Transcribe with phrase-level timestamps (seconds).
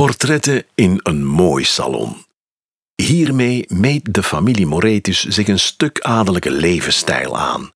[0.00, 2.24] Portretten in een mooi salon.
[2.94, 7.70] Hiermee meet de familie Moretus zich een stuk adellijke levensstijl aan.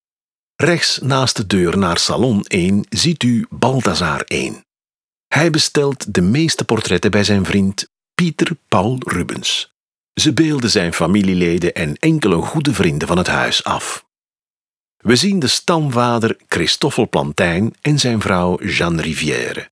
[0.55, 4.65] Rechts naast de deur naar salon 1 ziet u Balthazar 1.
[5.27, 9.73] Hij bestelt de meeste portretten bij zijn vriend Pieter Paul Rubens.
[10.13, 14.05] Ze beelden zijn familieleden en enkele goede vrienden van het huis af.
[14.97, 19.69] We zien de stamvader Christoffel Plantijn en zijn vrouw Jeanne Rivière.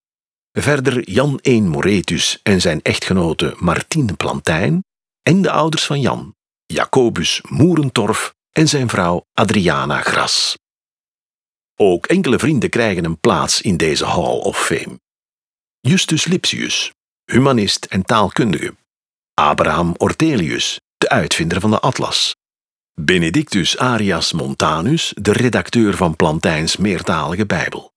[0.59, 4.83] Verder Jan I Moretus en zijn echtgenote Martine Plantijn
[5.21, 10.57] en de ouders van Jan, Jacobus Moerentorf en zijn vrouw Adriana Gras.
[11.75, 14.99] Ook enkele vrienden krijgen een plaats in deze Hall of Fame.
[15.79, 16.91] Justus Lipsius,
[17.31, 18.75] humanist en taalkundige.
[19.33, 22.35] Abraham Ortelius, de uitvinder van de atlas.
[22.93, 27.95] Benedictus Arias Montanus, de redacteur van Plantijns meertalige Bijbel.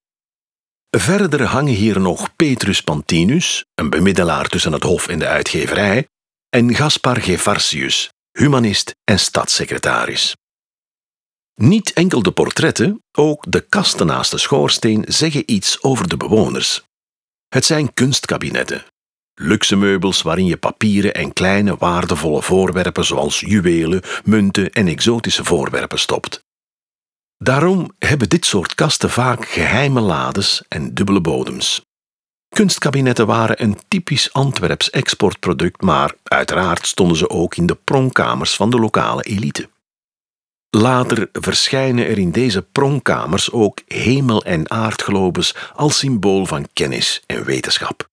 [0.99, 6.07] Verder hangen hier nog Petrus Pantinus, een bemiddelaar tussen het hof en de uitgeverij,
[6.49, 10.37] en Gaspar Gevarsius, humanist en stadssecretaris.
[11.55, 16.83] Niet enkel de portretten, ook de kasten naast de schoorsteen zeggen iets over de bewoners.
[17.49, 18.85] Het zijn kunstkabinetten,
[19.35, 25.99] luxe meubels waarin je papieren en kleine waardevolle voorwerpen zoals juwelen, munten en exotische voorwerpen
[25.99, 26.49] stopt.
[27.45, 31.85] Daarom hebben dit soort kasten vaak geheime lades en dubbele bodems.
[32.49, 38.71] Kunstkabinetten waren een typisch Antwerps exportproduct, maar uiteraard stonden ze ook in de pronkkamers van
[38.71, 39.69] de lokale elite.
[40.71, 47.45] Later verschijnen er in deze pronkkamers ook hemel- en aardglobes als symbool van kennis en
[47.45, 48.10] wetenschap.